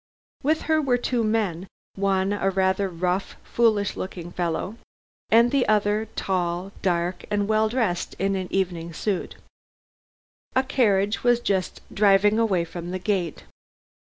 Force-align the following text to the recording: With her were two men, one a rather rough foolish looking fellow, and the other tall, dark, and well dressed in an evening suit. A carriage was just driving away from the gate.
With 0.41 0.63
her 0.63 0.81
were 0.81 0.97
two 0.97 1.23
men, 1.23 1.67
one 1.93 2.33
a 2.33 2.49
rather 2.49 2.89
rough 2.89 3.37
foolish 3.43 3.95
looking 3.95 4.31
fellow, 4.31 4.77
and 5.29 5.51
the 5.51 5.67
other 5.67 6.07
tall, 6.15 6.71
dark, 6.81 7.23
and 7.29 7.47
well 7.47 7.69
dressed 7.69 8.15
in 8.17 8.35
an 8.35 8.47
evening 8.49 8.93
suit. 8.93 9.35
A 10.55 10.63
carriage 10.63 11.23
was 11.23 11.39
just 11.39 11.81
driving 11.93 12.39
away 12.39 12.65
from 12.65 12.89
the 12.89 12.97
gate. 12.97 13.43